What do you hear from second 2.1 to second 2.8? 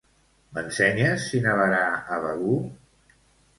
a Begur?